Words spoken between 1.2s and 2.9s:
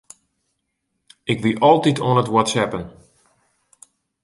Ik wie altyd oan it whatsappen.